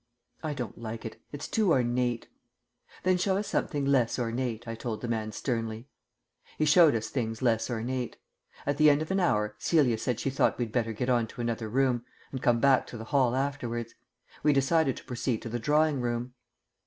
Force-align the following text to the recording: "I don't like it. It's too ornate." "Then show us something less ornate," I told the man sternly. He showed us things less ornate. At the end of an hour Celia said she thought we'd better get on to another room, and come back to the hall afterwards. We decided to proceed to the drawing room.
"I 0.41 0.55
don't 0.55 0.79
like 0.79 1.05
it. 1.05 1.21
It's 1.31 1.47
too 1.47 1.69
ornate." 1.73 2.25
"Then 3.03 3.19
show 3.19 3.37
us 3.37 3.47
something 3.47 3.85
less 3.85 4.17
ornate," 4.17 4.67
I 4.67 4.73
told 4.73 5.01
the 5.01 5.07
man 5.07 5.31
sternly. 5.31 5.89
He 6.57 6.65
showed 6.65 6.95
us 6.95 7.09
things 7.09 7.43
less 7.43 7.69
ornate. 7.69 8.17
At 8.65 8.77
the 8.77 8.89
end 8.89 9.03
of 9.03 9.11
an 9.11 9.19
hour 9.19 9.53
Celia 9.59 9.99
said 9.99 10.19
she 10.19 10.31
thought 10.31 10.57
we'd 10.57 10.71
better 10.71 10.93
get 10.93 11.11
on 11.11 11.27
to 11.27 11.41
another 11.41 11.69
room, 11.69 12.03
and 12.31 12.41
come 12.41 12.59
back 12.59 12.87
to 12.87 12.97
the 12.97 13.03
hall 13.13 13.35
afterwards. 13.35 13.93
We 14.41 14.53
decided 14.53 14.97
to 14.97 15.03
proceed 15.05 15.43
to 15.43 15.49
the 15.49 15.59
drawing 15.59 16.01
room. 16.01 16.33